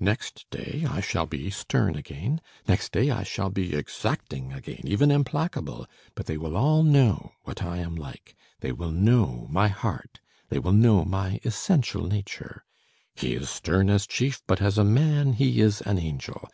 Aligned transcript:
Next 0.00 0.46
day 0.50 0.86
I 0.88 1.02
shall 1.02 1.26
be 1.26 1.50
stern 1.50 1.94
again, 1.94 2.40
next 2.66 2.90
day 2.90 3.10
I 3.10 3.22
shall 3.22 3.50
be 3.50 3.74
exacting 3.74 4.50
again, 4.50 4.80
even 4.84 5.10
implacable, 5.10 5.86
but 6.14 6.24
they 6.24 6.38
will 6.38 6.56
all 6.56 6.82
know 6.82 7.32
what 7.42 7.62
I 7.62 7.80
am 7.80 7.94
like. 7.94 8.34
They 8.60 8.72
will 8.72 8.92
know 8.92 9.46
my 9.50 9.68
heart, 9.68 10.20
they 10.48 10.58
will 10.58 10.72
know 10.72 11.04
my 11.04 11.38
essential 11.44 12.06
nature: 12.06 12.64
'He 13.14 13.34
is 13.34 13.50
stern 13.50 13.90
as 13.90 14.06
chief, 14.06 14.40
but 14.46 14.62
as 14.62 14.78
a 14.78 14.84
man 14.84 15.34
he 15.34 15.60
is 15.60 15.82
an 15.82 15.98
angel!' 15.98 16.48